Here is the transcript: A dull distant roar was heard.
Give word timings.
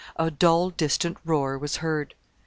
A 0.15 0.31
dull 0.31 0.71
distant 0.71 1.17
roar 1.23 1.59
was 1.59 1.75
heard. 1.75 2.15